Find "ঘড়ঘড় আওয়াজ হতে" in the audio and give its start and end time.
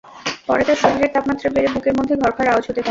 2.21-2.67